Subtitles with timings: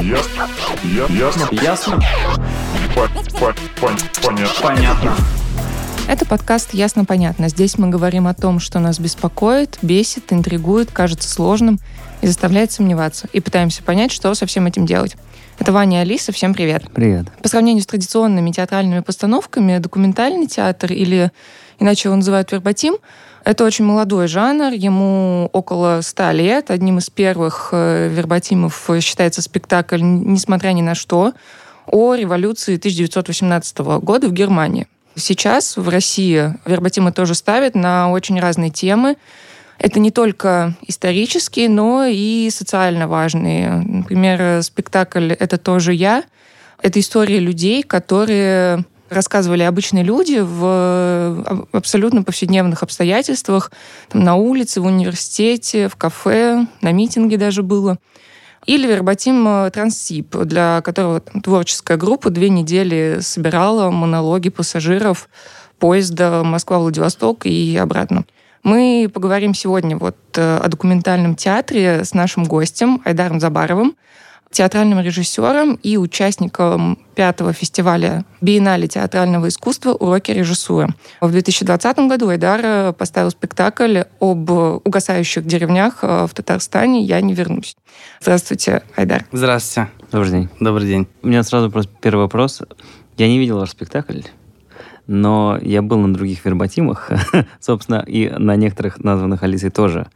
[0.00, 0.48] Ясно.
[0.84, 1.48] Я- Ясно.
[1.52, 2.00] Ясно?
[2.94, 4.62] По- по- пон- Понятно.
[4.62, 5.14] Понятно.
[6.08, 7.48] Это подкаст «Ясно-понятно».
[7.48, 11.80] Здесь мы говорим о том, что нас беспокоит, бесит, интригует, кажется сложным
[12.20, 13.28] и заставляет сомневаться.
[13.32, 15.16] И пытаемся понять, что со всем этим делать.
[15.58, 16.30] Это Ваня и Алиса.
[16.32, 16.84] Всем привет.
[16.94, 17.26] Привет.
[17.42, 21.32] По сравнению с традиционными театральными постановками, документальный театр или
[21.78, 22.96] иначе его называют вербатим,
[23.46, 26.72] это очень молодой жанр, ему около ста лет.
[26.72, 31.32] Одним из первых э, вербатимов считается спектакль «Несмотря ни на что»
[31.86, 34.88] о революции 1918 года в Германии.
[35.14, 39.16] Сейчас в России вербатимы тоже ставят на очень разные темы.
[39.78, 43.70] Это не только исторические, но и социально важные.
[43.70, 46.24] Например, спектакль «Это тоже я».
[46.82, 53.70] Это история людей, которые рассказывали обычные люди в абсолютно повседневных обстоятельствах,
[54.08, 57.98] там, на улице, в университете, в кафе, на митинге даже было.
[58.66, 65.28] Или вербатим э, Транссиб, для которого там, творческая группа две недели собирала монологи пассажиров
[65.78, 68.24] поезда Москва-Владивосток и обратно.
[68.64, 73.94] Мы поговорим сегодня вот э, о документальном театре с нашим гостем Айдаром Забаровым,
[74.56, 80.88] театральным режиссером и участником пятого фестиваля Биеннале театрального искусства «Уроки режиссуры».
[81.20, 87.76] В 2020 году Айдар поставил спектакль об угасающих деревнях э, в Татарстане «Я не вернусь».
[88.22, 89.26] Здравствуйте, Айдар.
[89.30, 89.90] Здравствуйте.
[90.10, 90.48] Добрый день.
[90.58, 91.06] Добрый день.
[91.22, 92.62] У меня сразу просто первый вопрос.
[93.18, 94.22] Я не видел ваш спектакль,
[95.06, 97.10] но я был на других вербатимах,
[97.60, 100.06] собственно, и на некоторых названных Алисой тоже.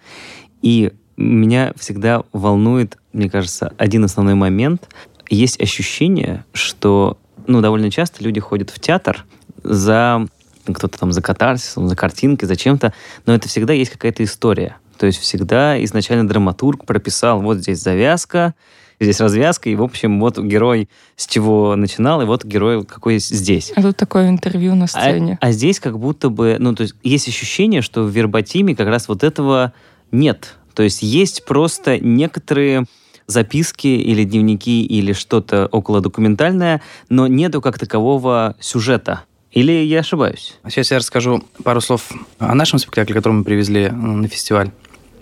[0.63, 4.89] И меня всегда волнует, мне кажется, один основной момент.
[5.29, 9.25] Есть ощущение, что ну, довольно часто люди ходят в театр
[9.63, 10.27] за
[10.67, 12.93] кто-то там за катарсисом, за картинкой, за чем-то,
[13.27, 14.77] но это всегда есть какая-то история.
[14.99, 18.55] То есть всегда изначально драматург прописал, вот здесь завязка,
[19.01, 23.73] здесь развязка, и, в общем, вот герой с чего начинал, и вот герой какой здесь.
[23.75, 25.39] А тут такое интервью на сцене.
[25.41, 28.89] А, а здесь как будто бы, ну, то есть есть ощущение, что в вербатиме как
[28.89, 29.73] раз вот этого
[30.13, 30.57] нет.
[30.75, 32.87] То есть есть просто некоторые
[33.27, 39.25] записки или дневники или что-то около документальное, но нету как такового сюжета.
[39.53, 40.55] Или я ошибаюсь?
[40.69, 44.71] Сейчас я расскажу пару слов о нашем спектакле, который мы привезли на фестиваль.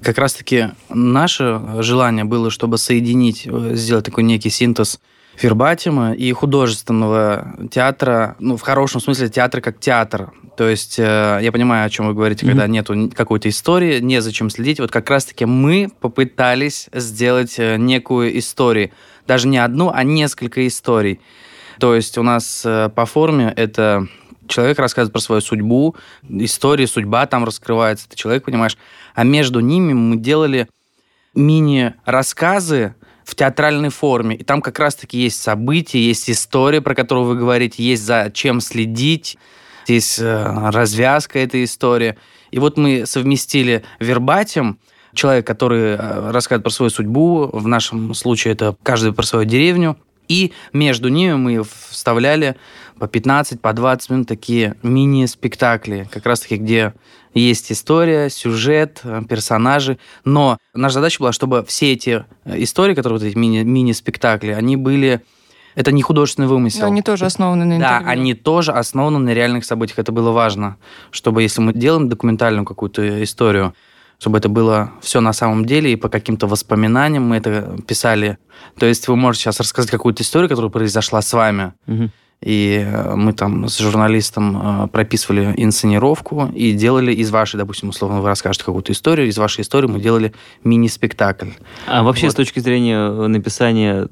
[0.03, 5.01] Как раз-таки наше желание было, чтобы соединить, э, сделать такой некий синтез
[5.41, 10.33] вербатима и художественного театра, ну, в хорошем смысле театра как театр.
[10.57, 12.49] То есть э, я понимаю, о чем вы говорите, mm-hmm.
[12.49, 14.81] когда нету какой-то истории, незачем следить.
[14.81, 18.91] Вот как раз-таки мы попытались сделать э, некую историю.
[19.27, 21.21] Даже не одну, а несколько историй.
[21.79, 24.09] То есть у нас э, по форме это
[24.49, 25.95] человек рассказывает про свою судьбу,
[26.29, 28.77] история, судьба там раскрывается, ты человек, понимаешь.
[29.15, 30.69] А между ними мы делали
[31.35, 32.95] мини-рассказы
[33.29, 34.37] в театральной форме.
[34.37, 38.63] И там как раз-таки есть события, есть история, про которую вы говорите, есть за чем
[38.63, 39.37] следить,
[39.87, 42.17] есть э, развязка этой истории.
[42.51, 44.79] И вот мы совместили вербатим,
[45.13, 49.99] человек, который э, рассказывает про свою судьбу, в нашем случае это каждый про свою деревню,
[50.29, 52.57] и между ними мы вставляли
[52.99, 56.95] по 15, по 20 минут такие мини-спектакли, как раз-таки, где
[57.35, 59.99] есть история, сюжет, э, персонажи.
[60.25, 64.77] Но наша задача была, чтобы все эти э, истории, которые вот эти мини- мини-спектакли, они
[64.77, 65.21] были...
[65.75, 66.81] Это не художественный вымысел.
[66.81, 68.05] Но они тоже основаны на интервью.
[68.05, 70.01] Да, они тоже основаны на реальных событиях.
[70.01, 70.77] Это было важно,
[71.13, 73.75] чтобы если мы делаем документальную какую-то историю,
[74.19, 78.39] чтобы это было все на самом деле, и по каким-то воспоминаниям мы это писали.
[78.77, 82.11] То есть вы можете сейчас рассказать какую-то историю, которая произошла с вами, Мгм.
[82.41, 88.21] И э, мы там с журналистом э, прописывали инсценировку и делали из вашей, допустим, условно,
[88.21, 90.33] вы расскажете какую-то историю, из вашей истории мы делали
[90.65, 91.51] мини-спектакль.
[91.87, 92.33] А вообще Вот.
[92.33, 94.07] с точки зрения э, написания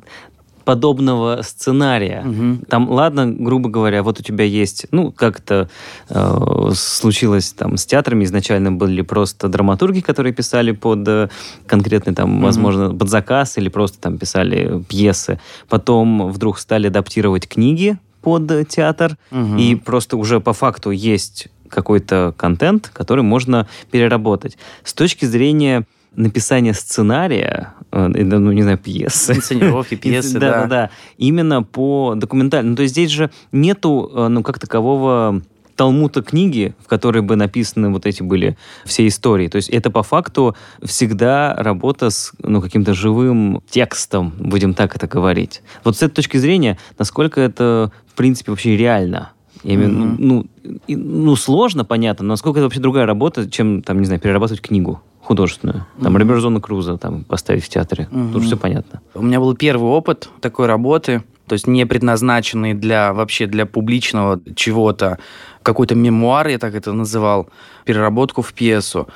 [0.65, 2.63] подобного сценария, Мгм.
[2.69, 5.71] там, ладно, грубо говоря, вот у тебя есть, ну, как это
[6.11, 11.29] э, случилось там с театрами, изначально были просто драматурги, которые писали под э,
[11.69, 12.43] конкретный там, Мгм.
[12.43, 15.39] возможно, под заказ или просто там писали пьесы.
[15.69, 17.97] Потом вдруг стали адаптировать книги
[18.27, 19.57] под театр, Мгм.
[19.57, 24.59] и просто уже по факту есть какой-то контент, который можно переработать.
[24.83, 25.85] С точки зрения
[26.17, 29.35] написания сценария, э, ну, не знаю, пьесы.
[29.35, 30.61] Инсценировки, пьесы, да, да.
[30.63, 30.91] да, да.
[31.19, 32.75] Именно по документальному.
[32.75, 35.41] То есть здесь же нету, э, ну, как такового
[35.77, 39.49] талмута книги, в которой бы написаны вот эти были все истории.
[39.49, 45.07] То есть это по факту всегда работа с ну, каким-то живым текстом, будем так это
[45.07, 45.63] говорить.
[45.85, 49.33] Вот с этой точки зрения, насколько это, в принципе, вообще реально?
[49.63, 50.17] Я имею Мгм.
[50.19, 50.47] ну,
[50.87, 54.61] и- ну, сложно, понятно, но насколько это вообще другая работа, чем, там, не знаю, перерабатывать
[54.63, 55.87] книгу художественную.
[56.01, 56.23] Там Мгм.
[56.23, 58.07] Роберзона Круза там поставить в театре.
[58.11, 58.33] Мгм.
[58.33, 59.01] Тут все понятно.
[59.15, 64.41] У меня был первый опыт такой работы, то есть не предназначенный для вообще для публичного
[64.55, 65.19] чего-то,
[65.63, 67.49] какой-то мемуар, я так это называл,
[67.85, 69.09] переработку в пьесу.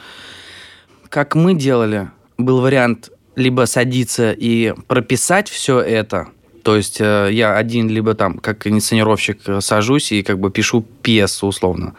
[1.09, 6.29] Как мы делали, был вариант либо садиться и прописать все это,
[6.63, 10.83] то есть э, я один, либо там, как инсценировщик, э, сажусь и как бы пишу
[11.03, 11.95] пьесу условно.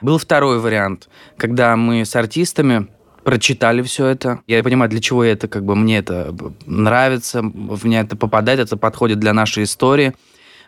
[0.00, 2.88] Был второй вариант, когда мы с артистами
[3.24, 4.40] прочитали все это.
[4.46, 6.34] Я понимаю, для чего это, как бы мне это
[6.66, 10.14] нравится, в меня это попадает, это подходит для нашей истории.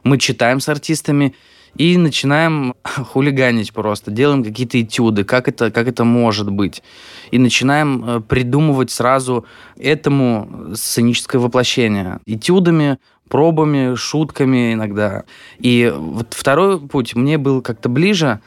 [0.03, 1.35] Мы читаем с артистами
[1.77, 6.83] и начинаем хулиганить просто, делаем какие-то этюды, как это, как это может быть.
[7.31, 12.21] И начинаем э, придумывать сразу этому сценическое воплощение.
[12.25, 12.99] Этюдами,
[13.29, 15.25] пробами, шутками иногда.
[15.59, 18.41] И вот второй путь мне был как-то ближе.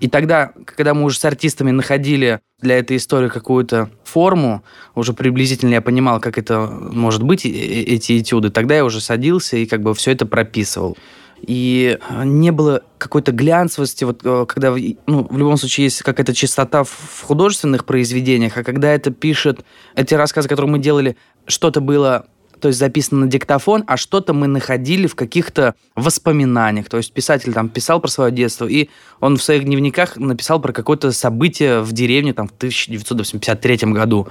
[0.00, 4.62] И тогда, когда мы уже с артистами находили для этой истории какую-то форму,
[4.94, 9.66] уже приблизительно я понимал, как это может быть, эти этюды, тогда я уже садился и
[9.66, 10.96] как бы все это прописывал.
[11.42, 14.74] И не было какой-то глянцевости, вот э, когда,
[15.06, 19.60] ну, в любом случае есть какая-то чистота в художественных произведениях, а когда это пишет,
[19.94, 21.16] эти рассказы, которые мы делали,
[21.46, 22.26] что-то было
[22.60, 26.88] то есть записано на диктофон, а что-то мы находили в каких-то воспоминаниях.
[26.88, 28.88] То есть писатель там писал про свое детство, и
[29.20, 34.28] он в своих дневниках написал про какое-то событие в деревне там, в 1953 году.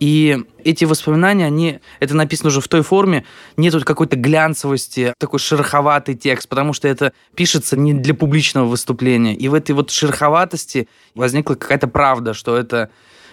[0.00, 3.26] И эти воспоминания, они, это написано уже в той форме,
[3.58, 9.34] нету какой-то глянцевости, такой шероховатый текст, потому что это пишется не для публичного выступления.
[9.34, 12.88] И в этой вот шероховатости возникла какая-то правда, что это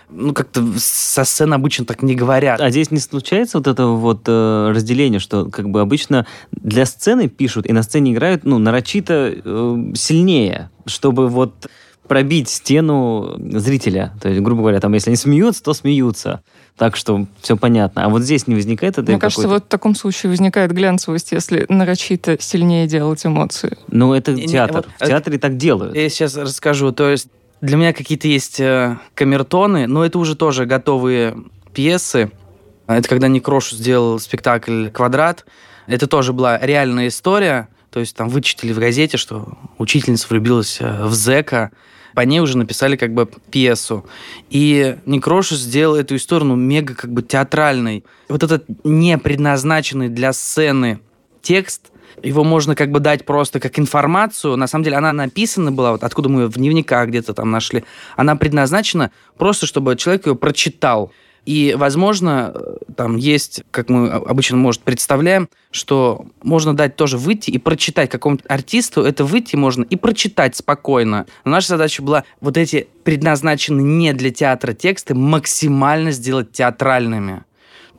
[0.09, 2.62] ну, как-то со сцены обычно так не говорят.
[2.62, 7.27] А здесь не случается вот это вот э, разделение, что как бы обычно для сцены
[7.27, 11.68] пишут и на сцене играют, ну, нарочито э, сильнее, чтобы вот
[12.07, 14.13] пробить стену зрителя.
[14.21, 16.42] То есть, грубо говоря, там, если они смеются, то смеются.
[16.77, 18.06] Так что все понятно.
[18.06, 21.65] А вот здесь не возникает это Мне кажется, вот в таком случае возникает глянцевость, если
[21.69, 23.77] нарочито сильнее делать эмоции.
[23.89, 24.86] Ну, это Не- не, театр.
[24.86, 25.95] вот В театре так делают.
[25.95, 26.92] Я сейчас расскажу.
[26.92, 27.27] То есть
[27.62, 31.36] для меня какие-то есть э, камертоны, но это уже тоже готовые
[31.74, 32.31] пьесы.
[32.88, 35.45] Это когда Некрош сделал спектакль «Квадрат».
[35.88, 37.69] Это тоже была реальная история.
[37.89, 41.71] То есть там вычитали в газете, что учительница влюбилась э, в зэка.
[42.13, 44.06] По ней уже написали как бы пьесу.
[44.50, 48.03] И Некрош сделал эту историю ну, мега как бы театральной.
[48.30, 51.00] Вот этот не предназначенный для сцены
[51.42, 51.92] текст,
[52.23, 54.55] его можно как бы дать просто как информацию.
[54.57, 57.83] На самом деле она написана была, вот откуда мы ее в дневниках где-то там нашли.
[58.15, 61.11] Она предназначена просто, чтобы человек ее прочитал.
[61.45, 67.51] И, возможно, э, там есть, как мы обычно, может, представляем, что можно дать тоже выйти
[67.51, 71.25] и прочитать какому-то артисту, это выйти можно и прочитать спокойно.
[71.45, 77.45] Но наша задача была вот эти предназначенные не для театра тексты максимально сделать театральными.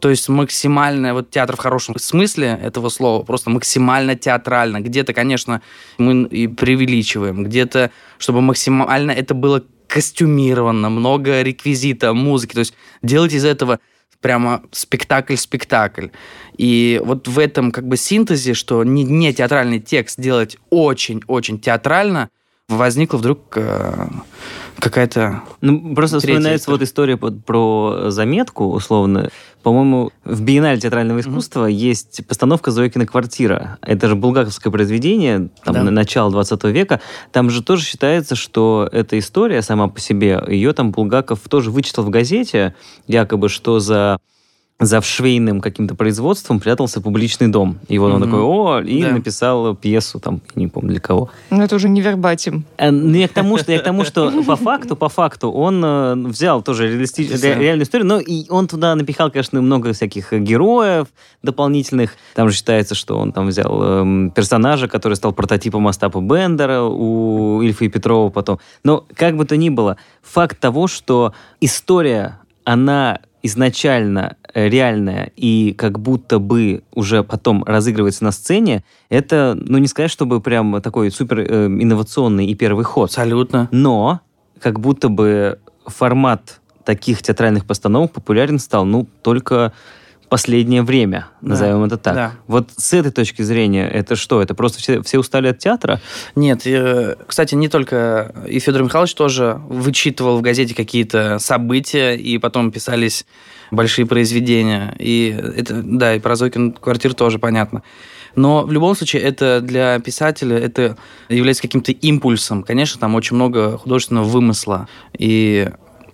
[0.00, 4.80] То есть максимально, вот театр в хорошем смысле этого слова, просто максимально театрально.
[4.80, 5.62] Где-то, конечно,
[5.98, 12.54] мы и преувеличиваем, где-то, чтобы максимально это было костюмировано, много реквизита, музыки.
[12.54, 13.80] То есть делать из этого
[14.20, 16.08] прямо спектакль-спектакль.
[16.56, 22.28] И вот в этом как бы синтезе, что не, не театральный текст делать очень-очень театрально,
[22.68, 24.08] возникла вдруг э,
[24.80, 25.42] какая-то...
[25.60, 26.74] Ну, просто вспоминается история.
[26.78, 29.30] вот история под- про заметку, условно.
[29.62, 33.78] По-моему, в Биеннале театрального искусства есть постановка «Зоикина квартира».
[33.82, 35.82] Это же булгаковское произведение, там, Да.
[35.82, 37.00] на- начало 20 века.
[37.32, 42.04] Там же тоже считается, что эта история сама по себе, ее там Булгаков тоже вычитал
[42.04, 42.74] в газете,
[43.06, 44.18] якобы, что за
[44.80, 47.78] за швейным каким-то производством прятался публичный дом.
[47.88, 48.24] И вот он Мгм.
[48.30, 49.10] такой, о, и Да.
[49.10, 51.30] написал пьесу, там, не помню для кого.
[51.50, 52.64] Но это уже не вербатим.
[52.76, 55.84] Э, ну, Я к тому, что, я к тому, что по факту, по факту, он
[55.84, 57.48] э, взял тоже реалисти- Да.
[57.48, 61.08] ре- реальную историю, но и он туда напихал, конечно, много всяких э, героев
[61.42, 62.12] дополнительных.
[62.36, 67.60] Там же считается, что он там взял эм, персонажа, который стал прототипом Остапа Бендера у
[67.62, 68.60] Ильфа и Петрова потом.
[68.84, 75.72] Но как бы то ни было, факт того, что история, она изначально э, реальная и
[75.76, 81.10] как будто бы уже потом разыгрывается на сцене, это, ну, не сказать, чтобы прям такой
[81.10, 83.10] супер э, инновационный и первый ход.
[83.10, 83.68] Абсолютно.
[83.70, 84.20] Но
[84.60, 89.72] как будто бы формат таких театральных постановок популярен стал, ну, только
[90.28, 91.50] последнее время, Да.
[91.50, 92.14] назовем это так.
[92.14, 92.32] Да.
[92.46, 94.42] Вот с этой точки зрения, это что?
[94.42, 96.00] Это просто все, все устали от театра?
[96.36, 102.38] Нет, э, кстати, не только и Федор Михайлович тоже вычитывал в газете какие-то события, и
[102.38, 103.26] потом писались
[103.70, 104.94] большие произведения.
[104.98, 107.82] И это, да, и про Зойкин квартир тоже понятно.
[108.36, 110.96] Но в любом случае это для писателя это
[111.28, 112.62] является каким-то импульсом.
[112.62, 114.88] Конечно, там очень много художественного вымысла.
[115.18, 115.68] И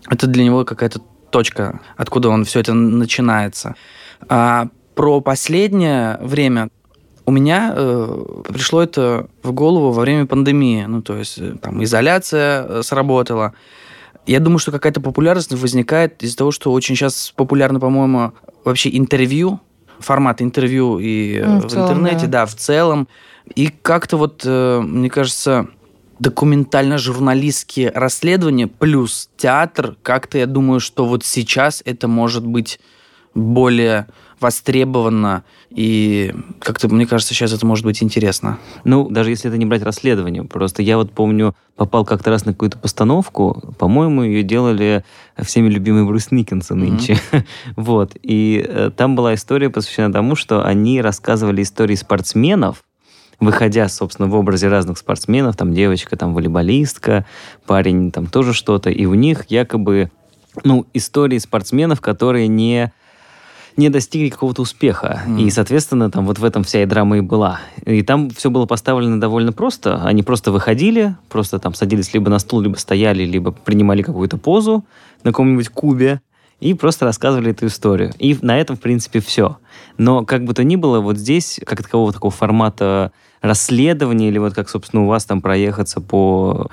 [0.09, 3.75] это для него какая-то точка, откуда он все это начинается.
[4.29, 6.69] А про последнее время
[7.27, 10.85] у меня э, пришло это в голову во время пандемии.
[10.85, 13.55] Ну, то есть, э, там, изоляция э, сработала.
[14.27, 18.33] Я думаю, что какая-то популярность возникает из-за того, что очень сейчас популярно, по-моему,
[18.65, 19.61] вообще интервью,
[19.99, 22.41] формат интервью и Ну, в в, целом, интернете, да.
[22.41, 22.47] да.
[22.47, 23.09] в целом.
[23.55, 25.69] И как-то вот, э, мне кажется,
[26.19, 32.81] документально-журналистские расследования плюс театр, как-то я думаю, что вот сейчас это может быть
[33.35, 34.07] более
[34.41, 38.59] востребовано, и как-то, мне кажется, сейчас это может быть интересно.
[38.85, 40.45] Ну, даже если это не брать расследование.
[40.45, 43.75] Просто я вот помню, попал как-то раз на какую-то постановку.
[43.79, 45.05] По-моему, ее делали
[45.43, 47.19] всеми любимый Брюс Никенсон нынче.
[47.77, 48.13] Вот.
[48.23, 52.85] И э, там была история посвящена тому, что они рассказывали истории спортсменов,
[53.41, 57.25] выходя, собственно, в образе разных спортсменов, там девочка, там волейболистка,
[57.67, 60.11] парень, там тоже что-то, и у них якобы,
[60.63, 62.93] ну, истории спортсменов, которые не
[63.77, 65.23] не достигли какого-то успеха.
[65.27, 65.39] Мгм.
[65.39, 67.61] И, соответственно, там вот в этом вся и драма и была.
[67.85, 70.03] И там все было поставлено довольно просто.
[70.05, 74.85] Они просто выходили, просто там садились либо на стул, либо стояли, либо принимали какую-то позу
[75.23, 76.21] на каком-нибудь кубе
[76.61, 78.13] и просто рассказывали эту историю.
[78.19, 79.59] И на этом, в принципе, все.
[79.99, 84.55] Но как бы то ни было, вот здесь, как такового такого формата расследования, или вот
[84.55, 86.69] как, собственно, у вас там проехаться по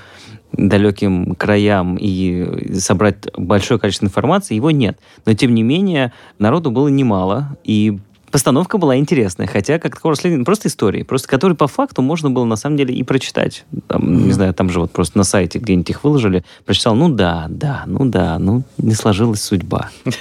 [0.54, 5.00] далеким краям и собрать большое количество информации, его нет.
[5.26, 8.00] Но, тем не менее, народу было немало, и
[8.32, 12.46] постановка была интересная, хотя как такого расследования, просто истории, просто которые по факту можно было
[12.46, 13.66] на самом деле и прочитать.
[13.88, 17.48] Там, Не знаю, там же вот просто на сайте где-нибудь их выложили, прочитал, ну да,
[17.50, 19.90] да, ну да, ну не сложилась судьба.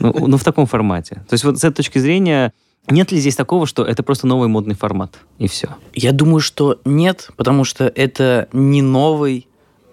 [0.00, 1.22] Ну, ну, в таком формате.
[1.28, 2.52] То есть вот с этой точки зрения,
[2.88, 5.68] нет ли здесь такого, что это просто новый модный формат, и все?
[5.94, 9.47] Я думаю, что нет, потому что это не новый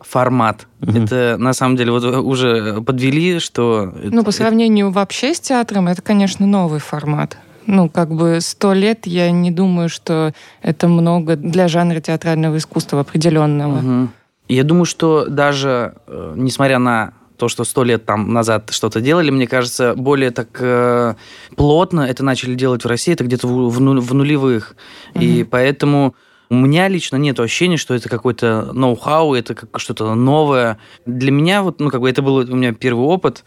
[0.07, 0.67] формат.
[0.81, 1.03] Мгм.
[1.05, 3.91] Это на самом деле вот уже подвели, что...
[4.03, 7.37] Ну, по это- сравнению вообще с театром, это, конечно, новый формат.
[7.67, 12.99] Ну, как бы сто лет, я не думаю, что это много для жанра театрального искусства
[13.01, 13.77] определенного.
[13.81, 14.09] Мгм.
[14.47, 19.31] Я думаю, что даже э, несмотря на то, что сто лет там назад что-то делали,
[19.31, 21.15] мне кажется, более так э,
[21.55, 24.75] плотно это начали делать в России, это где-то в, в ну- в нулевых.
[25.15, 25.47] И Мгм.
[25.49, 26.15] поэтому
[26.49, 30.77] у меня лично нет ощущения, что это какой-то ноу-хау, это как что-то новое.
[31.05, 33.43] Для меня вот, ну, как бы это был у меня первый опыт,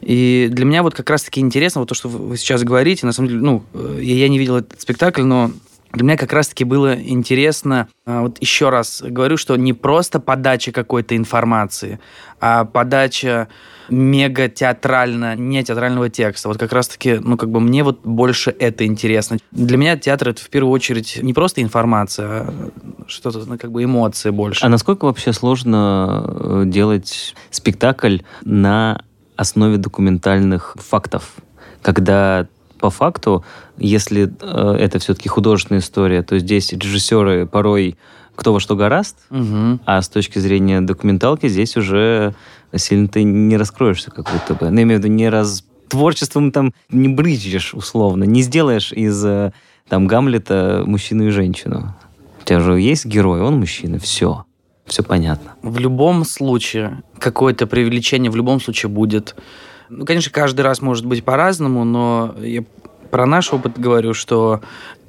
[0.00, 3.28] и для меня вот как раз-таки интересно вот то, что вы сейчас говорите, на самом
[3.28, 5.50] деле, ну, э, я я не видел этот спектакль, но
[5.94, 10.72] для меня как раз-таки было интересно, а, вот еще раз говорю, что не просто подача
[10.72, 12.00] какой-то информации,
[12.40, 13.48] а подача
[13.88, 16.48] мега театрально, не театрального текста.
[16.48, 19.38] Вот как раз-таки, ну, как бы мне вот больше это интересно.
[19.52, 22.70] Для меня театр это в первую очередь не просто информация, а
[23.06, 24.64] что-то, ну, как бы эмоции больше.
[24.64, 29.04] А насколько вообще сложно э, делать спектакль на
[29.36, 31.34] основе документальных фактов?
[31.82, 32.48] Когда
[32.84, 33.42] по факту,
[33.78, 37.96] если э, это все-таки художественная история, то здесь режиссеры порой
[38.36, 39.80] кто во что гораст, Мгм.
[39.86, 42.34] а с точки зрения документалки здесь уже
[42.76, 44.68] сильно ты не раскроешься как будто бы.
[44.68, 45.64] Ну, я имею в виду, не раз...
[45.88, 49.52] Творчеством там не брызжешь, условно, не сделаешь из э,
[49.88, 51.94] там Гамлета мужчину и женщину.
[52.42, 54.44] У тебя же есть герой, он мужчина, все.
[54.84, 55.54] Все понятно.
[55.62, 59.36] В любом случае какое-то привлечение в любом случае будет.
[59.88, 62.64] Ну, конечно, каждый раз может быть по-разному, но я
[63.10, 64.62] про наш опыт говорю, что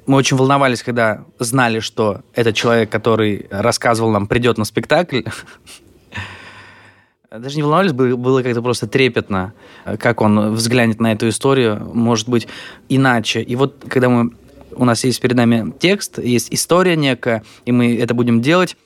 [0.06, 5.22] мы очень волновались, когда знали, что этот человек, который рассказывал нам, придет на спектакль.
[7.30, 9.52] Даже не волновались, было как-то просто трепетно,
[9.98, 12.46] как он взглянет на эту историю, может быть,
[12.88, 13.42] иначе.
[13.42, 14.32] И вот когда мы
[14.76, 18.76] у нас есть перед нами текст, есть история некая, и мы это будем делать,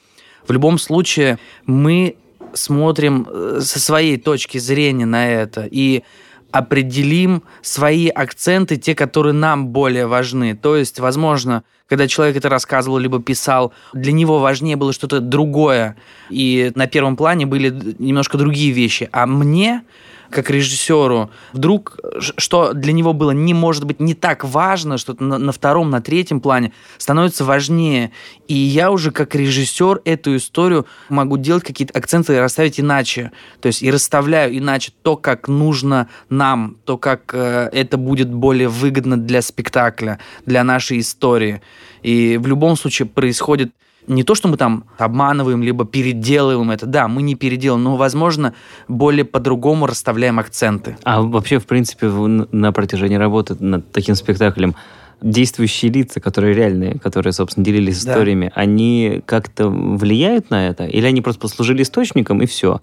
[0.47, 2.17] в любом случае мы
[2.55, 6.03] смотрим э, со своей точки зрения на это и
[6.51, 10.57] определим свои акценты, те, которые нам более важны.
[10.57, 15.97] То есть, возможно, когда человек это рассказывал либо писал, для него важнее было что-то другое,
[16.29, 19.09] и на первом плане были немножко другие вещи.
[19.13, 19.83] А мне,
[20.31, 25.39] как режиссеру, вдруг, что для него было не может быть не так важно, что-то на,
[25.39, 28.13] на втором, на третьем плане становится важнее.
[28.49, 33.33] И я уже как режиссер эту историю могу делать какие-то акценты и расставить иначе.
[33.61, 38.69] То есть и расставляю иначе то, как нужно нам, то, как э, это будет более
[38.69, 41.61] выгодно для спектакля, для нашей истории.
[42.03, 43.73] И в любом случае происходит
[44.11, 46.87] не то, что мы там обманываем, либо переделываем это.
[46.87, 48.55] Да, мы не переделываем, но, возможно,
[48.89, 50.97] более по-другому расставляем акценты.
[51.05, 54.75] А вообще, в принципе, на протяжении работы над таким спектаклем
[55.23, 58.13] действующие лица, которые реальные, которые, собственно, делились Да.
[58.13, 60.85] историями, они как-то влияют на это?
[60.87, 62.81] Или они просто послужили источником, и все?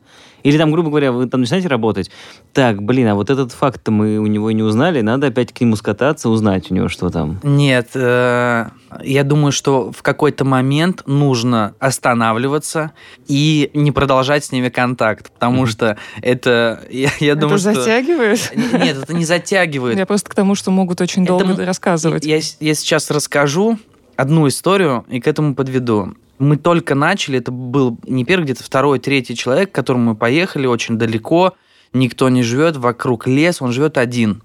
[0.48, 2.10] Или там, грубо говоря, вы там начинаете работать,
[2.54, 5.76] так, блин, а вот этот факт мы у него не узнали, надо опять к нему
[5.76, 7.42] скататься, узнать у него, что там.
[7.44, 8.68] Нет, э,
[9.04, 12.94] я думаю, что в какой-то момент нужно останавливаться
[13.28, 17.74] и не продолжать с ними контакт, потому что это, я, я Это думаю, что...
[17.74, 18.52] затягивает?
[18.56, 19.98] Н- Нет, это не затягивает.
[19.98, 22.26] Я просто к тому, что могут очень Это долго рассказывать.
[22.26, 23.78] Я, я сейчас расскажу
[24.16, 26.14] одну историю и к этому подведу.
[26.40, 30.68] Мы только начали, это был не первый, где-то второй, третий человек, к которому мы поехали
[30.68, 31.56] очень далеко,
[31.94, 34.44] никто не живет, вокруг лес, он живет один.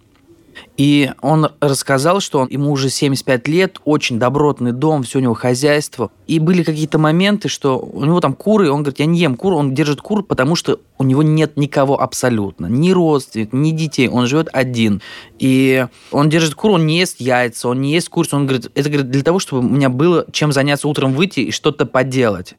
[0.77, 5.35] И он рассказал, что он, ему уже 75 лет, очень добротный дом, все у него
[5.35, 6.11] хозяйство.
[6.27, 9.55] И были какие-то моменты, что у него там куры, он говорит, я не ем кур,
[9.55, 12.67] он держит кур, потому что у него нет никого абсолютно.
[12.67, 15.03] Ни родственников, ни детей, он живет один.
[15.39, 18.37] И он держит кур, он не ест яйца, он не ест курицу.
[18.37, 21.51] Он говорит, это говорит, для того, чтобы у меня было чем заняться утром выйти и
[21.51, 22.55] что-то поделать.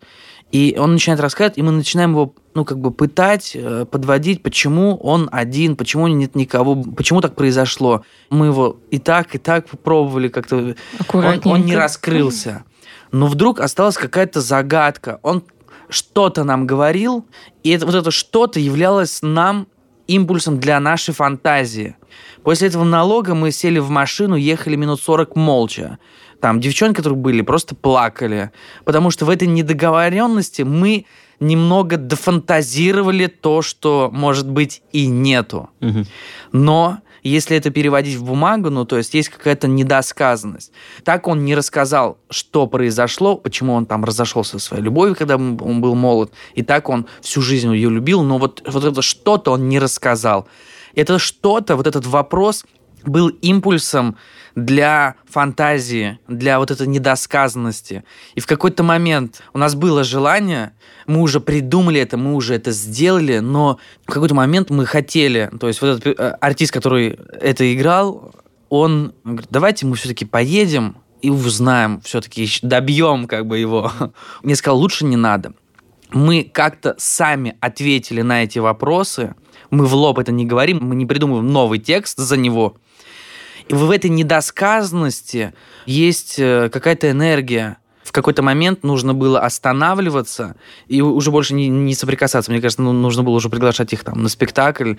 [0.53, 4.97] И он начинает рассказывать, и мы начинаем его, ну, как бы пытать, э, подводить, почему
[4.97, 8.05] он один, почему нет никого, почему так произошло.
[8.29, 10.75] Мы его и так, и так пробовали как-то.
[11.11, 12.65] Он, он не раскрылся.
[13.11, 15.19] Но вдруг осталась какая-то загадка.
[15.23, 15.43] Он
[15.89, 17.25] что-то нам говорил,
[17.63, 19.65] и это, вот это что-то являлось нам
[20.05, 21.95] импульсом для нашей фантазии.
[22.43, 25.97] После этого налога мы сели в машину, ехали минут 40 молча.
[26.43, 28.51] Там девчонки, которые были, просто плакали.
[28.83, 31.05] Потому что в этой недоговоренности мы
[31.39, 35.69] немного дофантазировали то, что, может быть, и нету.
[35.79, 36.05] Мгм.
[36.51, 40.73] Но если это переводить в бумагу, ну, то есть есть какая-то недосказанность.
[41.05, 45.57] Так он не рассказал, что произошло, почему он там разошелся со своей любовью, когда он
[45.61, 49.51] он был молод, и так он всю жизнь ее любил, но вот, вот это что-то
[49.51, 50.45] он не рассказал.
[50.93, 52.65] Это что-то, вот этот вопрос
[53.05, 54.17] был импульсом
[54.55, 58.03] для фантазии, для вот этой недосказанности.
[58.35, 60.73] И в какой-то момент у нас было желание,
[61.07, 65.67] мы уже придумали это, мы уже это сделали, но в какой-то момент мы хотели, то
[65.67, 68.33] есть вот этот э, артист, который это играл,
[68.69, 73.91] он говорит, давайте мы все-таки поедем и узнаем, все-таки добьем как бы его.
[74.43, 75.53] Мне сказал, лучше не надо.
[76.11, 79.35] Мы как-то сами ответили на эти вопросы,
[79.71, 82.75] мы в лоб это не говорим, мы не придумываем новый текст за него.
[83.67, 85.53] И в этой недосказанности
[85.85, 87.77] есть э, какая-то энергия.
[88.03, 90.55] В какой-то момент нужно было останавливаться
[90.87, 92.51] и уже больше не, не соприкасаться.
[92.51, 94.95] Мне кажется, ну, нужно было уже приглашать их там на спектакль.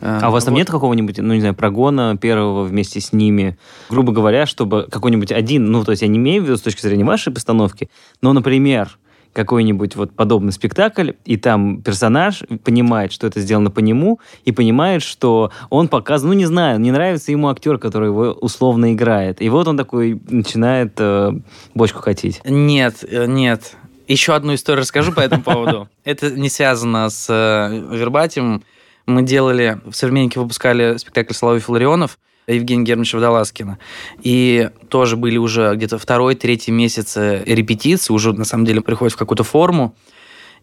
[0.00, 0.58] Э, А у вас там вот.
[0.58, 3.56] нет какого-нибудь, ну, не знаю, прогона первого вместе с ними?
[3.88, 6.82] Грубо говоря, чтобы какой-нибудь один, ну, то есть я не имею в виду с точки
[6.82, 7.88] зрения вашей постановки,
[8.20, 8.98] но, например,
[9.32, 15.02] какой-нибудь вот подобный спектакль, и там персонаж понимает, что это сделано по нему, и понимает,
[15.02, 19.40] что он показан, ну, не знаю, не нравится ему актер, который его условно играет.
[19.40, 21.32] И вот он такой начинает э,
[21.74, 22.40] бочку катить.
[22.44, 23.76] Нет, э, нет.
[24.08, 25.88] Еще одну историю расскажу по этому поводу.
[26.04, 28.62] Это не связано с э, вербатим.
[29.06, 33.78] Мы делали, в «Современнике» выпускали спектакль Славы Филарионов Евгения Германовича Водолазкина.
[34.22, 39.14] И тоже были уже где-то второй, третий месяц э, репетиции, уже на самом деле приходит
[39.14, 39.94] в какую-то форму.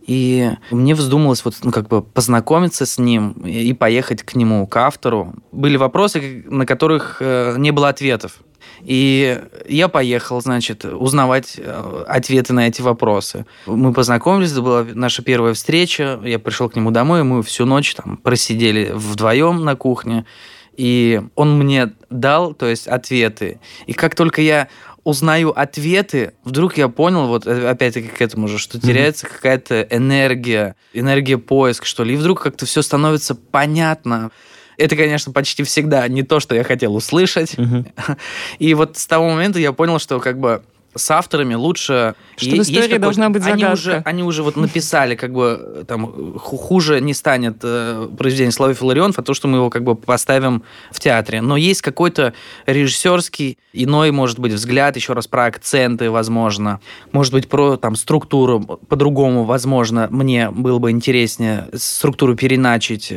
[0.06, 4.76] И мне вздумалось вот, ну, как бы познакомиться с ним и поехать к нему, к
[4.78, 5.36] автору.
[5.52, 8.39] Были вопросы, на которых э, не было ответов.
[8.82, 13.46] И я поехал, значит, узнавать э, ответы на эти вопросы.
[13.65, 16.20] Мы познакомились, это была наша первая встреча.
[16.24, 20.26] Я пришел к нему домой, мы всю ночь там просидели вдвоем на кухне.
[20.80, 23.60] И он мне дал, то есть, ответы.
[23.86, 24.70] И как только я
[25.04, 30.78] узнаю ответы, вдруг я понял, вот э, опять-таки к этому же, что теряется какая-то энергия,
[30.94, 32.13] энергия поиска, что ли.
[32.13, 34.32] И вдруг как-то все становится понятно.
[34.78, 37.58] Это, конечно, почти всегда не то, что я хотел услышать.
[37.58, 37.86] Мгм.
[38.60, 40.63] И вот с того момента я понял, что как бы
[41.00, 42.16] с авторами лучше...
[42.36, 43.74] Что в истории должна быть они загадка.
[43.74, 48.74] уже, они уже вот написали, как бы, там, ху- хуже не станет э, произведение Славы
[48.74, 51.42] Филарионов, а то, что мы его как бы поставим в театре.
[51.42, 52.34] Но есть какой-то
[52.66, 56.80] режиссерский, иной, может быть, взгляд, еще раз про акценты, возможно.
[57.12, 63.14] Может быть, про там структуру по-другому, возможно, мне было бы интереснее структуру переначить.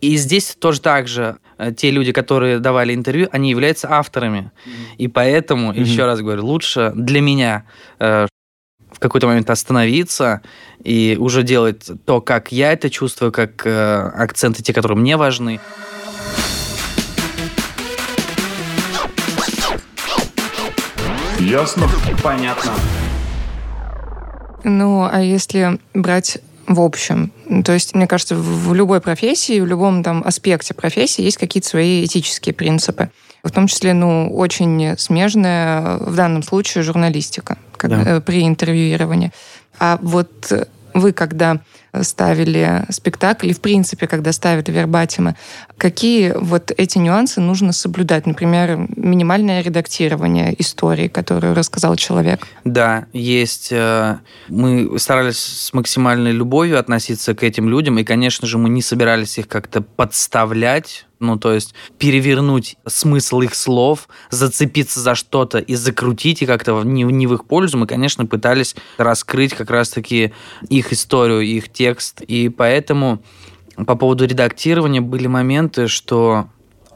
[0.00, 4.50] И здесь тоже так же э, те люди, которые давали интервью, они являются авторами.
[4.98, 5.82] И поэтому, Мгм.
[5.82, 7.64] еще раз говорю, лучше для меня
[7.98, 8.26] э,
[8.92, 10.40] в какой-то момент остановиться
[10.82, 15.60] и уже делать то, как я это чувствую, как э, акценты те, которые мне важны.
[21.38, 21.88] Ясно?
[22.22, 22.72] Понятно.
[24.62, 26.38] Ну, а если брать
[26.70, 27.32] в общем,
[27.64, 32.04] то есть, мне кажется, в любой профессии, в любом там аспекте профессии есть какие-то свои
[32.04, 33.10] этические принципы.
[33.42, 38.02] В том числе, ну, очень смежная в данном случае журналистика как- Да.
[38.16, 39.32] э, при интервьюировании.
[39.80, 40.52] А вот
[40.94, 41.58] вы, когда
[42.02, 45.36] ставили спектакль, и в принципе, когда ставят вербатимы,
[45.76, 48.26] какие вот эти нюансы нужно соблюдать?
[48.26, 52.46] Например, минимальное редактирование истории, которую рассказал человек.
[52.64, 53.68] Да, есть.
[53.72, 58.82] э, Мы старались с максимальной любовью относиться к этим людям, и, конечно же, мы не
[58.82, 65.74] собирались их как-то подставлять, ну, то есть перевернуть смысл их слов, зацепиться за что-то и
[65.74, 67.78] закрутить, и как-то не, не в их пользу.
[67.78, 70.32] Мы, конечно, пытались раскрыть как раз-таки
[70.68, 72.22] их историю, их текст.
[72.22, 73.22] И поэтому
[73.86, 76.48] по поводу редактирования были моменты, что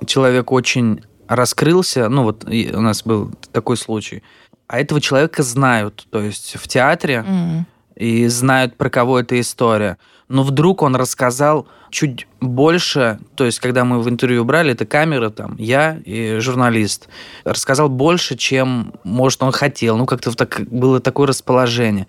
[0.06, 2.08] человек очень раскрылся.
[2.08, 4.22] Ну, вот у нас был такой случай.
[4.66, 6.06] А этого человека знают.
[6.10, 7.66] То есть в театре М.
[7.96, 9.98] и знают, про кого эта история.
[10.28, 15.30] Но вдруг он рассказал чуть больше, то есть, когда мы в интервью брали, это камера,
[15.30, 17.08] там, я и журналист,
[17.44, 19.96] рассказал больше, чем, может, он хотел.
[19.96, 22.08] Ну, как-то так, было такое расположение.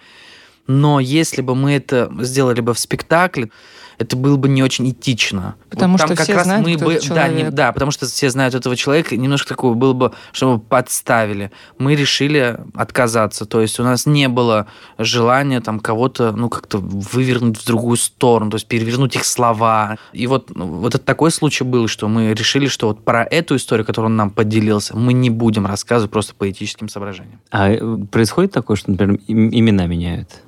[0.67, 3.49] Но если бы мы это сделали бы в спектакле,
[3.97, 5.55] это было бы не очень этично.
[5.69, 8.05] Потому там что как все раз знают, мы кто бы, да, не- да, потому что
[8.05, 11.49] все знают этого человека, немножко такого было бы, чтобы подставили.
[11.77, 17.57] Мы решили отказаться, то есть у нас не было желания там кого-то, ну, как-то вывернуть
[17.57, 19.97] в другую сторону, то есть перевернуть их слова.
[20.11, 23.85] И вот, вот это такой случай был, что мы решили, что вот про эту историю,
[23.85, 27.39] которую он нам поделился, мы не будем рассказывать просто по этическим соображениям.
[27.49, 30.41] А э, происходит такое, что, например, им- имена меняют?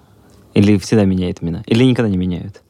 [0.58, 1.64] Или всегда меняют имена?
[1.68, 2.62] Или никогда не меняют?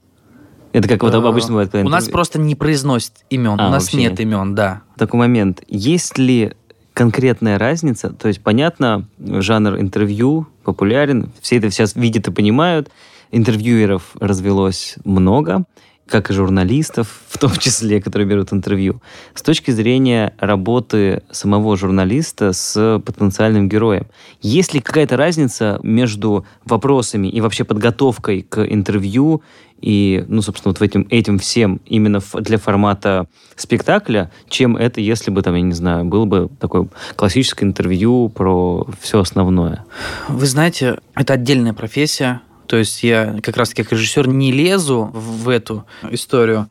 [0.73, 1.71] Это как вот Э, обычно бывает.
[1.71, 4.19] когда У нас просто не произносят имен, А, у нас нет.
[4.19, 4.81] имен, да.
[4.97, 5.63] такой момент.
[5.67, 6.53] Есть ли
[6.93, 8.09] конкретная разница?
[8.09, 12.89] То есть, понятно, жанр интервью популярен, все это сейчас видят и понимают.
[13.31, 15.63] Интервьюеров развелось много,
[16.07, 19.01] как и журналистов, в том числе, которые берут интервью.
[19.33, 24.07] С точки зрения работы самого журналиста с потенциальным героем,
[24.41, 29.41] есть ли какая-то разница между вопросами и вообще подготовкой к интервью
[29.81, 35.41] и, ну, собственно, вот этим, этим всем именно для формата спектакля, чем это, если бы,
[35.41, 39.85] там, я не знаю, было бы такое классическое интервью про все основное.
[40.29, 42.41] Вы знаете, это отдельная профессия.
[42.67, 46.69] То есть я как раз-таки как режиссер не лезу в эту историю.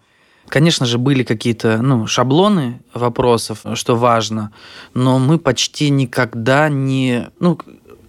[0.49, 4.53] Конечно же, были какие-то ну, шаблоны вопросов, что важно,
[4.95, 7.29] но мы почти никогда не...
[7.41, 7.59] Ну,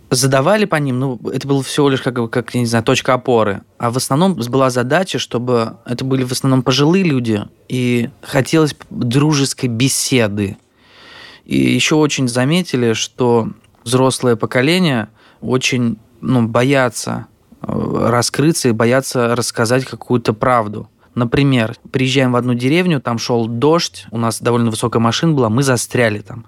[0.10, 3.64] задавали по ним, ну, это было всего лишь как, как, я не знаю, точка опоры.
[3.78, 9.70] А в основном была задача, чтобы это были в основном пожилые люди, и хотелось дружеской
[9.70, 10.58] беседы.
[11.46, 13.50] И еще очень заметили, что
[13.84, 15.10] взрослое поколение
[15.42, 17.28] очень ну, боятся
[17.62, 20.90] раскрыться и боятся рассказать какую-то правду.
[21.16, 25.64] Например, приезжаем в одну деревню, там шел дождь, у нас довольно высокая машина была, мы
[25.64, 26.46] застряли там.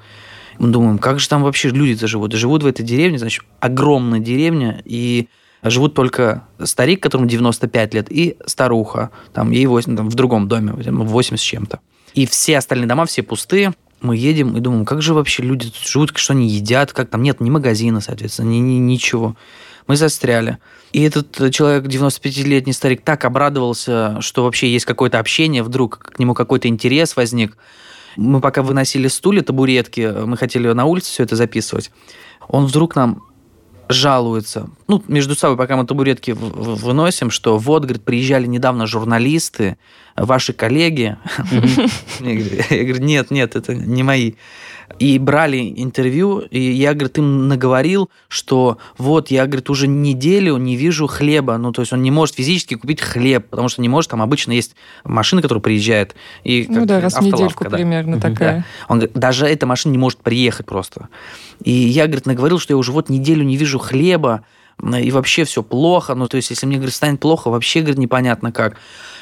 [0.59, 2.33] Мы думаем, как же там вообще люди-то живут?
[2.33, 5.27] Живут в этой деревне, значит, огромная деревня, и
[5.63, 10.73] живут только старик, которому 95 лет, и старуха, там ей 8, там, в другом доме,
[10.73, 11.79] 80 с чем-то.
[12.13, 13.73] И все остальные дома, все пустые.
[14.01, 17.21] Мы едем и думаем, как же вообще люди тут живут, что они едят, как там
[17.21, 19.35] нет ни магазина, соответственно, ни, ни- ничего.
[19.89, 20.59] Мы застряли.
[20.93, 26.35] И этот человек, 95-летний старик, так обрадовался, что вообще есть какое-то общение, вдруг к нему
[26.35, 27.57] какой-то интерес возник.
[28.15, 31.89] Мы пока выносили стулья, табуретки, мы хотели на улице все это записывать.
[32.47, 33.23] Он вдруг нам
[33.87, 39.79] жалуется, ну, между собой, пока мы табуретки выносим, что вот, говорит, приезжали недавно журналисты,
[40.25, 41.17] ваши коллеги.
[42.19, 44.33] Я говорю- нет, нет, это не мои.
[44.97, 50.75] И брали интервью, и я, говорит, им наговорил, что вот, я, говорит, уже неделю не
[50.75, 51.57] вижу хлеба.
[51.57, 54.51] Ну, то есть он не может физически купить хлеб, потому что не может, там обычно
[54.51, 56.15] есть машина, которая приезжает.
[56.43, 57.69] И Ну да, раз в недельку да.
[57.69, 58.65] примерно такая.
[58.87, 61.07] Он говорит, даже эта машина не может приехать просто.
[61.63, 64.43] И я, говорит, наговорил, что я уже вот неделю не вижу хлеба,
[64.81, 66.15] и вообще все плохо.
[66.15, 68.77] Ну, то есть, если мне, говорит, станет плохо, вообще, говорит, непонятно как.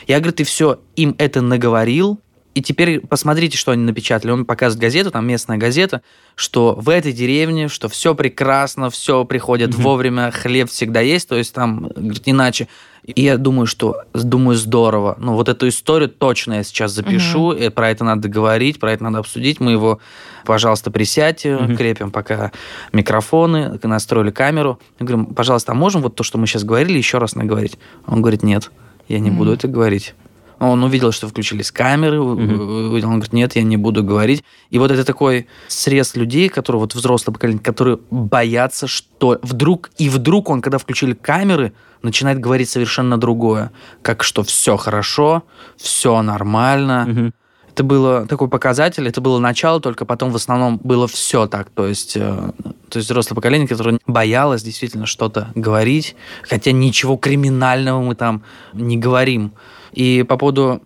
[0.07, 2.19] Я, говорит, и все, им это наговорил,
[2.57, 4.31] и теперь посмотрите, что они напечатали.
[4.31, 6.01] Он показывает газету, там местная газета,
[6.33, 9.83] что в этой деревне, что все прекрасно, все приходит Мгм.
[9.83, 12.67] вовремя, хлеб всегда есть, то есть там, говорит, иначе.
[13.07, 15.15] И я думаю, что, думаю, здорово.
[15.17, 19.03] Ну, вот эту историю точно я сейчас запишу, и про это надо говорить, про это
[19.05, 19.61] надо обсудить.
[19.61, 19.99] Мы его,
[20.45, 21.77] пожалуйста, присядьте, Мгм.
[21.77, 22.51] крепим пока
[22.91, 24.77] микрофоны, настроили камеру.
[24.99, 27.77] Я говорю, пожалуйста, а можем вот то, что мы сейчас говорили, еще раз наговорить?
[28.07, 28.71] Он говорит, нет,
[29.07, 29.57] я не буду Мгм.
[29.57, 30.13] это говорить.
[30.59, 34.43] Он увидел, что включились камеры, увидел, он говорит, нет, я не буду говорить.
[34.71, 40.09] И вот это такой срез людей, которые вот взрослое поколение, которые боятся, что вдруг, и
[40.09, 43.71] вдруг он, когда включили камеры, начинает говорить совершенно другое.
[44.01, 45.43] Как что все хорошо,
[45.77, 47.05] все нормально.
[47.07, 47.33] Мгм.
[47.77, 51.69] Это было такой показатель, это было начало, только потом в основном было все так.
[51.69, 52.51] То есть, э,
[52.89, 58.41] То есть взрослое поколение, которое боялось действительно что-то говорить, хотя ничего криминального мы там
[58.73, 59.51] не говорим.
[59.97, 60.83] И по поводу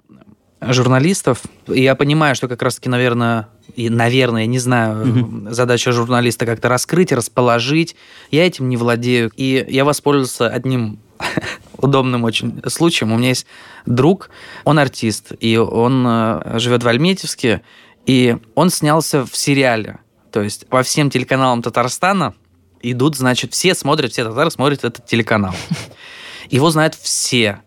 [0.61, 5.51] журналистов, я понимаю, что как раз-таки, наверное, и, наверное, я не знаю, mm-hmm.
[5.51, 7.97] задача журналиста как-то раскрыть, расположить.
[8.31, 9.29] Я этим не владею.
[9.35, 10.99] И я воспользовался одним
[11.77, 13.11] удобным очень случаем.
[13.11, 13.47] У меня есть
[13.85, 14.29] друг,
[14.63, 17.63] он артист, и он э, живет в Альметьевске,
[18.05, 19.99] и он снялся в сериале.
[20.31, 22.33] То есть по всем телеканалам Татарстана
[22.81, 25.53] идут, значит, все смотрят, все татары смотрят этот телеканал.
[26.49, 27.61] Его знают все.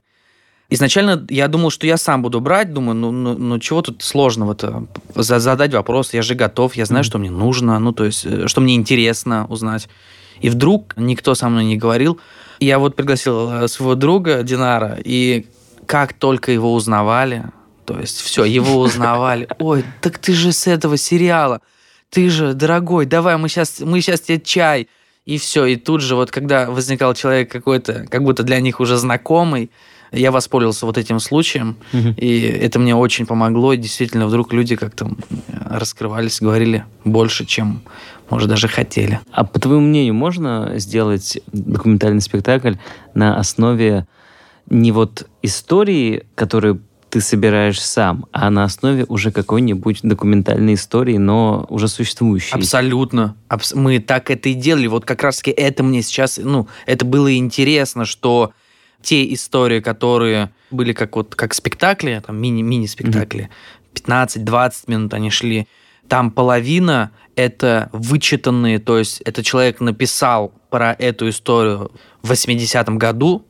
[0.75, 4.89] Изначально я думал, что я сам буду брать, думаю, ну, ну, ну чего тут сложного-то?
[5.15, 7.07] Задать вопрос, я же готов, я знаю, mm-hmm.
[7.07, 9.89] что мне нужно, ну, то есть, э, что мне интересно узнать.
[10.41, 12.19] И вдруг никто со мной не говорил.
[12.59, 15.47] Я вот пригласил э, своего друга Динара, и
[15.87, 17.45] как только его узнавали,
[17.85, 19.47] то есть все, его узнавали.
[19.61, 21.61] Ой, так ты же с этого сериала.
[22.11, 24.89] Ты же, дорогой, давай, мы сейчас, мы сейчас тебе чай.
[25.25, 28.97] И все, и тут же вот, когда возникал человек какой-то, как будто для них уже
[28.97, 29.71] знакомый,
[30.15, 32.15] я воспользовался вот этим случаем, угу.
[32.17, 33.73] и это мне очень помогло.
[33.73, 35.11] И действительно, вдруг люди как-то
[35.49, 37.83] раскрывались, говорили больше, чем,
[38.31, 39.21] может, даже хотели.
[39.33, 42.75] А по твоему мнению, можно сделать документальный спектакль
[43.15, 44.07] на основе
[44.71, 46.79] не вот истории, которые
[47.15, 52.53] ты собираешь сам, а на основе уже какой-нибудь документальной истории, но уже существующей.
[52.53, 53.37] Абсолютно.
[53.75, 54.89] Мы так это и делали.
[54.89, 58.53] Вот как раз-таки это мне сейчас, ну, это было интересно, что
[59.05, 63.51] те истории, которые были как вот как спектакли, там мини, мини-спектакли,
[63.95, 64.45] mm-hmm.
[64.45, 65.69] 15-20 минут они шли,
[66.09, 73.47] там половина это вычитанные, то есть это человек написал про эту историю в 80-м году,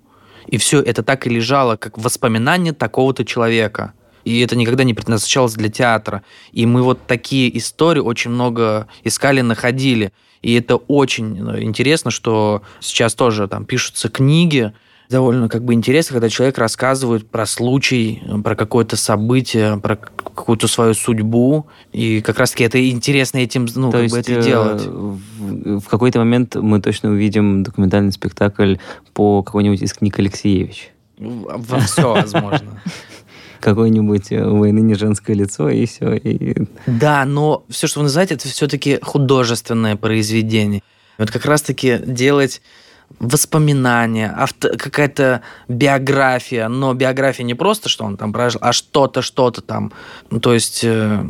[0.47, 3.95] и все это так и лежало, как воспоминание такого-то человека.
[4.25, 6.23] И это никогда не предназначалось для театра.
[6.53, 10.13] И мы вот такие истории очень много искали, находили.
[10.43, 14.73] И это очень ну, интересно, что сейчас тоже там пишутся книги,
[15.11, 20.95] довольно как бы интересно, когда человек рассказывает про случай, про какое-то событие, про какую-то свою
[20.95, 24.87] судьбу, и как раз-таки это интересно этим, ну, То как есть, бы это э, делать.
[24.87, 28.77] В, в какой-то момент мы точно увидим документальный спектакль
[29.13, 30.91] по какой-нибудь из книг Алексеевич.
[31.19, 32.83] Во все возможно.
[33.61, 36.15] Какое-нибудь э, у войны не женское лицо, и все.
[36.17, 36.67] И...
[36.87, 40.83] Да, но все, что вы называете, это все-таки художественное произведение.
[41.17, 42.61] Вот как раз-таки делать
[43.19, 49.61] воспоминания, авто, какая-то биография, но биография не просто, что он там прожил, а что-то, что-то
[49.61, 49.93] там.
[50.31, 51.25] Ну, то есть э,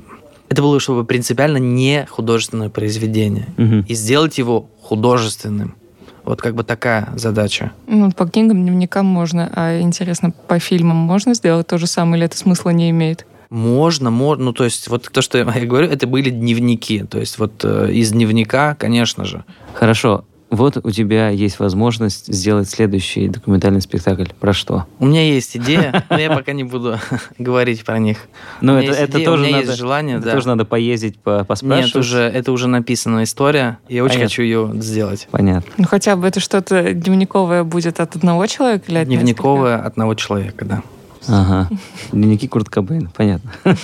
[0.49, 3.49] это было, чтобы принципиально не художественное произведение.
[3.59, 3.85] Угу.
[3.89, 5.77] И сделать его художественным.
[6.25, 7.73] Вот как бы такая задача.
[7.87, 12.27] Ну, по книгам, дневникам можно, а интересно, по фильмам можно сделать то же самое, или
[12.27, 13.27] это смысла не имеет?
[13.51, 14.47] Можно, можно.
[14.47, 17.05] Ну, то есть, вот то, что я говорю, это были дневники.
[17.05, 19.45] То есть, вот э, из дневника, конечно же.
[19.75, 20.25] Хорошо
[20.55, 24.27] вот у тебя есть возможность сделать следующий документальный спектакль.
[24.41, 24.87] Про что?
[24.99, 26.99] У меня есть идея, но я пока не буду
[27.39, 28.19] говорить про них.
[28.61, 30.33] Но это, это тоже у меня надо, есть желание, это да.
[30.33, 31.95] тоже надо поездить, по, поспрашивать.
[31.95, 33.79] Нет, уже, это уже написанная история.
[33.89, 34.29] Я очень Понятно.
[34.29, 35.29] хочу ее сделать.
[35.31, 35.73] Понятно.
[35.79, 39.87] Ну, хотя бы это что-то дневниковое будет от одного человека или от Дневниковое несколько?
[39.87, 40.83] от одного человека, да.
[41.27, 41.69] Ага.
[42.13, 43.51] Дневники Курт Кобейн, понятно.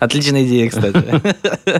[0.00, 1.04] Отличная идея, кстати.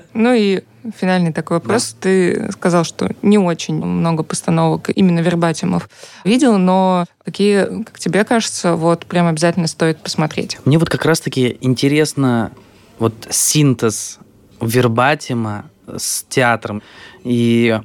[0.15, 0.63] Ну и
[0.99, 1.97] финальный такой вопрос.
[1.99, 5.89] Ты сказал, что не очень много постановок именно вербатимов
[6.25, 10.59] видел, но какие, как тебе кажется, вот прям обязательно стоит посмотреть?
[10.65, 12.53] Мне вот как раз-таки интересно
[12.99, 14.19] вот синтез
[14.61, 16.83] вербатима с театром.
[17.23, 17.81] И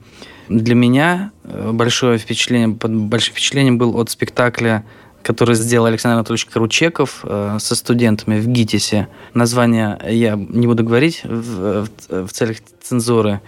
[0.48, 4.84] для меня большое впечатление, большим впечатлением был от спектакля
[5.24, 9.08] который сделал Александр Анатольевич Кручеков э, со студентами в ГИТИСе.
[9.34, 13.42] Название я не буду говорить в, в, в целях цензуры.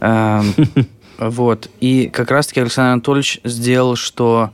[0.00, 0.42] Э,
[1.18, 1.68] вот.
[1.80, 4.50] И как раз-таки Александр Анатольевич сделал, что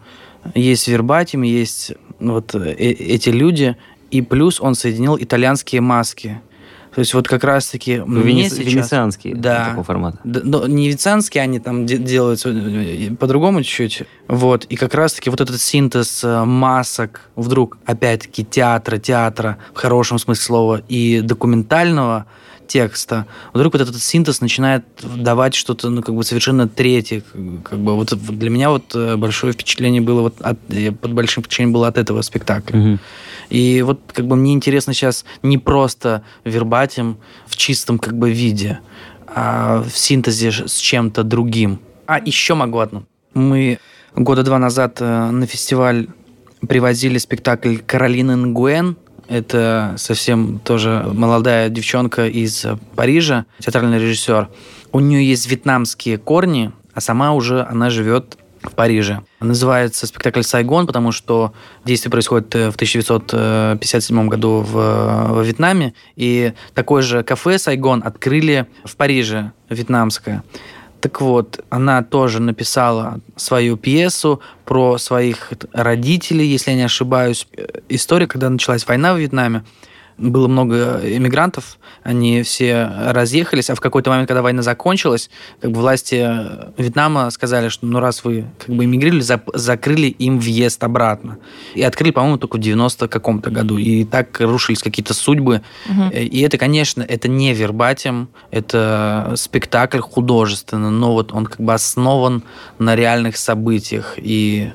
[0.55, 3.77] есть вербатим, есть вот э, эти люди,
[4.11, 6.41] и плюс он соединил итальянские маски.
[6.95, 8.59] То есть вот как раз-таки ну, мне сейчас...
[8.59, 10.19] Венецианские да, такого формата.
[10.25, 14.07] Да, но не венецианские, они там де- делаются э, по-другому чуть-чуть.
[14.29, 14.67] Вот.
[14.67, 20.45] И как раз-таки вот этот синтез э, масок, вдруг, опять-таки, театра, театра, в хорошем смысле
[20.45, 22.27] слова, и документального
[22.67, 27.23] текста, вдруг вот этот синтез начинает давать что-то, ну, как бы совершенно третье.
[27.65, 30.59] Как бы вот для меня вот э, большое впечатление было вот от,
[31.01, 32.79] под большим впечатлением было от этого спектакля.
[32.79, 32.99] Угу.
[33.51, 38.81] И вот как бы мне интересно сейчас не просто вербатим в чистом как бы виде,
[39.27, 41.81] а в синтезе с чем-то другим.
[42.07, 43.05] А еще могу одну.
[43.35, 43.79] Мы
[44.15, 46.09] года два назад э, на фестиваль
[46.69, 48.97] привозили спектакль Каролины Нгуэн.
[49.29, 54.49] Это совсем тоже молодая девчонка из Парижа, театральный режиссер.
[54.93, 59.21] У нее есть вьетнамские корни, а сама уже она живет в Париже.
[59.41, 61.53] Называется спектакль «Сайгон», потому что
[61.85, 68.67] действие происходит э, в 1957 году в, во Вьетнаме, и такое же кафе «Сайгон» открыли
[68.85, 70.43] в Париже, вьетнамское.
[71.01, 77.49] Так вот, она тоже написала свою пьесу про своих родителей, если я не ошибаюсь.
[77.89, 79.65] История, когда началась война в Вьетнаме,
[80.19, 85.81] было много иммигрантов, они все разъехались, а в какой-то момент, когда война закончилась, как бы
[85.81, 86.29] власти
[86.77, 91.39] Вьетнама сказали, что ну раз вы как бы эмигрировали, за закрыли им въезд обратно.
[91.75, 93.79] И открыли, по-моему, только в 90 каком-то году.
[93.79, 95.63] И так рушились какие-то судьбы.
[95.89, 96.11] Угу.
[96.11, 102.43] И это, конечно, это не вербатим, это спектакль художественный, но вот он как бы основан
[102.79, 104.15] на реальных событиях.
[104.17, 104.73] И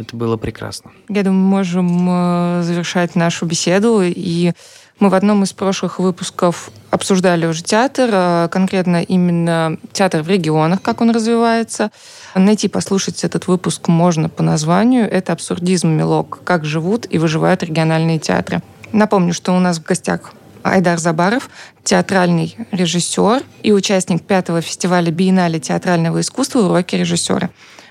[0.00, 0.90] это было прекрасно.
[1.08, 4.52] Я думаю, мы можем э, завершать нашу беседу и
[5.00, 10.82] мы в одном из прошлых выпусков обсуждали уже театр, а конкретно именно театр в регионах,
[10.82, 11.90] как он развивается.
[12.34, 15.10] Найти, послушать этот выпуск можно по названию.
[15.10, 16.40] Это «Абсурдизм Мелок.
[16.44, 18.62] Как живут и выживают региональные театры».
[18.92, 21.48] Напомню, что у нас в гостях Айдар Забаров,
[21.82, 27.48] театральный режиссер и участник пятого фестиваля биеннале театрального искусства «Уроки режиссера».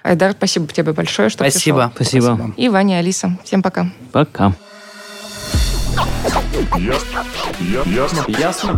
[0.10, 1.92] Айдар, спасибо тебе большое, что спасибо.
[1.96, 1.96] пришел.
[1.96, 2.24] Спасибо.
[2.24, 2.54] Спасибо.
[2.58, 3.38] И Ваня, Алиса.
[3.44, 3.92] Всем пока.
[4.12, 4.54] Пока.
[6.80, 7.24] Ясно.
[7.86, 8.26] Ясно.
[8.28, 8.78] Ясно?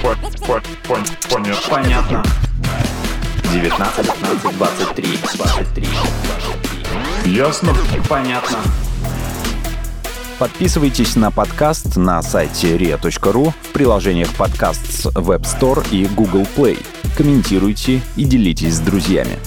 [0.00, 1.68] По, по, пон- понятно.
[1.68, 2.24] Понятно.
[3.52, 5.88] 19, 19, 23, 23,
[7.24, 7.34] 23.
[7.34, 7.74] Ясно.
[8.08, 8.56] Понятно.
[10.38, 16.82] Подписывайтесь на подкаст на сайте ria.ru в приложениях подкаст с Web Store и Google Play.
[17.14, 19.38] Комментируйте и делитесь с друзьями.